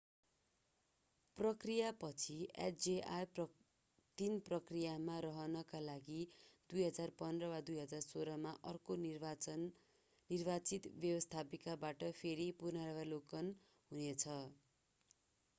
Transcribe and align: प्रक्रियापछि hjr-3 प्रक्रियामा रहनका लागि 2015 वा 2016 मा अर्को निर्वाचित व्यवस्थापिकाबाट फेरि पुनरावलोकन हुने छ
प्रक्रियापछि 1.37 2.37
hjr-3 2.61 4.39
प्रक्रियामा 4.47 5.17
रहनका 5.27 5.81
लागि 5.83 6.17
2015 6.69 7.51
वा 7.53 7.61
2016 7.69 8.39
मा 8.47 8.55
अर्को 8.73 8.99
निर्वाचित 9.03 10.91
व्यवस्थापिकाबाट 10.99 12.09
फेरि 12.23 12.51
पुनरावलोकन 12.65 13.55
हुने 13.91 14.11
छ 14.19 14.41